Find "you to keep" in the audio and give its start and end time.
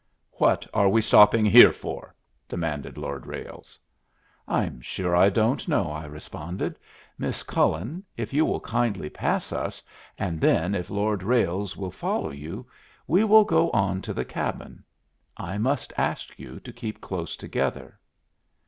16.39-16.99